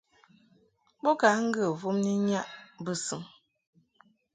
Bo 1.01 1.11
ka 1.19 1.29
ŋgə 1.45 1.65
vum 1.79 1.97
ni 2.05 2.13
nnyaʼ 2.19 2.49
bɨsɨŋ. 2.83 3.21